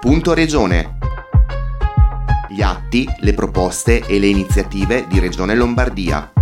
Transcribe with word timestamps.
Punto 0.00 0.32
Regione. 0.32 0.96
Gli 2.48 2.62
atti, 2.62 3.06
le 3.18 3.34
proposte 3.34 4.00
e 4.06 4.18
le 4.18 4.28
iniziative 4.28 5.06
di 5.06 5.18
Regione 5.18 5.54
Lombardia. 5.54 6.32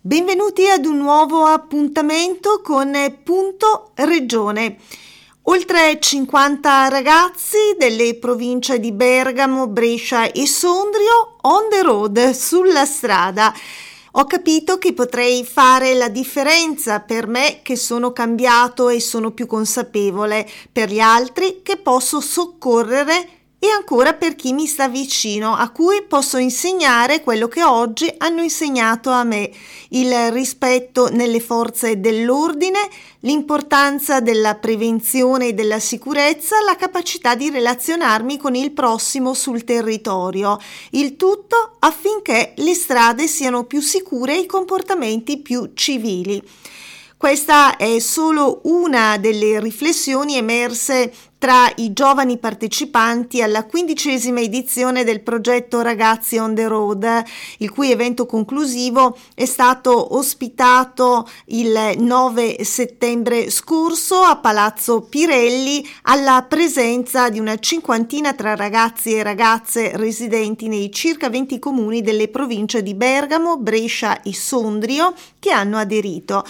Benvenuti 0.00 0.68
ad 0.68 0.84
un 0.84 0.96
nuovo 0.96 1.44
appuntamento 1.44 2.60
con 2.60 2.92
Punto 3.22 3.92
Regione. 3.94 4.78
Oltre 5.42 6.00
50 6.00 6.88
ragazzi 6.88 7.76
delle 7.78 8.16
province 8.16 8.80
di 8.80 8.90
Bergamo, 8.90 9.68
Brescia 9.68 10.32
e 10.32 10.44
Sondrio 10.44 11.36
on 11.42 11.68
the 11.70 11.82
road, 11.82 12.30
sulla 12.30 12.84
strada. 12.84 13.54
Ho 14.14 14.26
capito 14.26 14.76
che 14.76 14.92
potrei 14.92 15.42
fare 15.42 15.94
la 15.94 16.10
differenza 16.10 17.00
per 17.00 17.26
me 17.26 17.60
che 17.62 17.76
sono 17.76 18.12
cambiato 18.12 18.90
e 18.90 19.00
sono 19.00 19.30
più 19.30 19.46
consapevole, 19.46 20.46
per 20.70 20.90
gli 20.90 21.00
altri 21.00 21.60
che 21.62 21.78
posso 21.78 22.20
soccorrere 22.20 23.41
e 23.64 23.70
ancora 23.70 24.14
per 24.14 24.34
chi 24.34 24.52
mi 24.52 24.66
sta 24.66 24.88
vicino, 24.88 25.54
a 25.54 25.70
cui 25.70 26.02
posso 26.02 26.36
insegnare 26.36 27.22
quello 27.22 27.46
che 27.46 27.62
oggi 27.62 28.12
hanno 28.18 28.42
insegnato 28.42 29.08
a 29.10 29.22
me, 29.22 29.48
il 29.90 30.32
rispetto 30.32 31.08
nelle 31.12 31.38
forze 31.38 32.00
dell'ordine, 32.00 32.80
l'importanza 33.20 34.18
della 34.18 34.56
prevenzione 34.56 35.46
e 35.46 35.52
della 35.52 35.78
sicurezza, 35.78 36.56
la 36.64 36.74
capacità 36.74 37.36
di 37.36 37.50
relazionarmi 37.50 38.36
con 38.36 38.56
il 38.56 38.72
prossimo 38.72 39.32
sul 39.32 39.62
territorio, 39.62 40.58
il 40.90 41.14
tutto 41.14 41.76
affinché 41.78 42.54
le 42.56 42.74
strade 42.74 43.28
siano 43.28 43.62
più 43.62 43.80
sicure 43.80 44.34
e 44.34 44.40
i 44.40 44.46
comportamenti 44.46 45.38
più 45.38 45.70
civili. 45.74 46.42
Questa 47.16 47.76
è 47.76 48.00
solo 48.00 48.62
una 48.64 49.16
delle 49.18 49.60
riflessioni 49.60 50.36
emerse 50.36 51.12
tra 51.42 51.68
i 51.78 51.92
giovani 51.92 52.38
partecipanti 52.38 53.42
alla 53.42 53.66
quindicesima 53.66 54.38
edizione 54.38 55.02
del 55.02 55.22
progetto 55.22 55.80
Ragazzi 55.80 56.38
on 56.38 56.54
the 56.54 56.68
Road, 56.68 57.24
il 57.58 57.68
cui 57.68 57.90
evento 57.90 58.26
conclusivo 58.26 59.18
è 59.34 59.44
stato 59.44 60.14
ospitato 60.16 61.28
il 61.46 61.94
9 61.98 62.62
settembre 62.62 63.50
scorso 63.50 64.20
a 64.20 64.36
Palazzo 64.36 65.00
Pirelli 65.00 65.84
alla 66.02 66.46
presenza 66.48 67.28
di 67.28 67.40
una 67.40 67.58
cinquantina 67.58 68.34
tra 68.34 68.54
ragazzi 68.54 69.12
e 69.12 69.24
ragazze 69.24 69.96
residenti 69.96 70.68
nei 70.68 70.92
circa 70.92 71.28
20 71.28 71.58
comuni 71.58 72.02
delle 72.02 72.28
province 72.28 72.84
di 72.84 72.94
Bergamo, 72.94 73.56
Brescia 73.56 74.22
e 74.22 74.32
Sondrio 74.32 75.12
che 75.40 75.50
hanno 75.50 75.76
aderito. 75.76 76.44